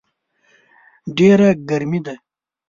[1.17, 2.15] ډېره ګرمي ده